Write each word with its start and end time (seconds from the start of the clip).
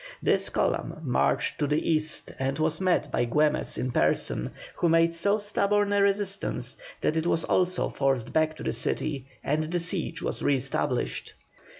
This 0.19 0.49
column 0.49 0.99
marched 1.03 1.59
to 1.59 1.67
the 1.67 1.87
east 1.91 2.31
and 2.39 2.57
was 2.57 2.81
met 2.81 3.11
by 3.11 3.27
Güemes 3.27 3.77
in 3.77 3.91
person, 3.91 4.49
who 4.77 4.89
made 4.89 5.13
so 5.13 5.37
stubborn 5.37 5.93
a 5.93 6.01
resistance 6.01 6.75
that 7.01 7.15
it 7.15 7.27
was 7.27 7.43
also 7.43 7.87
forced 7.89 8.33
back 8.33 8.55
to 8.57 8.63
the 8.63 8.73
city, 8.73 9.27
and 9.43 9.65
the 9.65 9.77
siege 9.77 10.23
was 10.23 10.41
re 10.41 10.55
established. 10.55 11.35